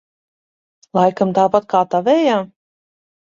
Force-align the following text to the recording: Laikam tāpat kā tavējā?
Laikam 0.99 1.35
tāpat 1.39 1.69
kā 1.73 1.83
tavējā? 1.91 2.39